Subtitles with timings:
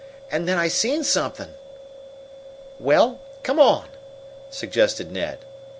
[0.31, 1.53] And then I seen something."
[2.79, 3.85] "Well, come on,"
[4.49, 5.37] suggested Ned.